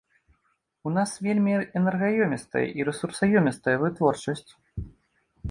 [0.89, 4.51] У нас вельмі энергаёмістая і рэсурсаёмістая вытворчасць.